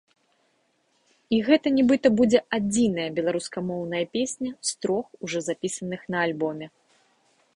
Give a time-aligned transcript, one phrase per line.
[1.35, 6.65] І гэта, нібыта, будзе адзіная беларускамоўная песня, з трох ужо запісаных, на альбоме.